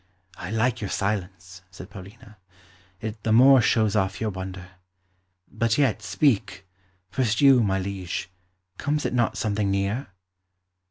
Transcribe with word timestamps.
"I 0.35 0.49
like 0.49 0.81
your 0.81 0.89
silence," 0.89 1.61
said 1.69 1.91
Paulina; 1.91 2.39
"it 3.01 3.21
the 3.21 3.31
more 3.31 3.61
shows 3.61 3.95
off 3.95 4.19
your 4.19 4.31
wonder. 4.31 4.69
But 5.47 5.77
yet, 5.77 6.01
speak. 6.01 6.65
First 7.11 7.39
you, 7.39 7.61
my 7.61 7.77
liege; 7.77 8.31
comes 8.79 9.05
it 9.05 9.13
not 9.13 9.37
something 9.37 9.69
near?" 9.69 10.07